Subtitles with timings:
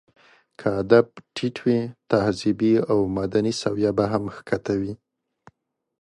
[0.59, 4.93] که ادب ټيت وي، تهذيبي او مدني سويه به هم ښکته وي.